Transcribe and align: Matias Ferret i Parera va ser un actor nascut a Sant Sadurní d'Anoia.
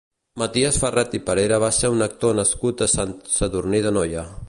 Matias 0.41 0.79
Ferret 0.83 1.13
i 1.19 1.21
Parera 1.27 1.61
va 1.65 1.71
ser 1.81 1.93
un 1.97 2.03
actor 2.09 2.35
nascut 2.43 2.85
a 2.87 2.91
Sant 2.99 3.17
Sadurní 3.37 3.87
d'Anoia. 3.87 4.31